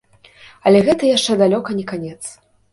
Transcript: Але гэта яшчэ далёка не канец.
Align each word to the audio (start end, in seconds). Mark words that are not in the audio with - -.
Але 0.69 0.79
гэта 0.87 1.11
яшчэ 1.13 1.39
далёка 1.45 1.79
не 1.83 1.87
канец. 1.95 2.21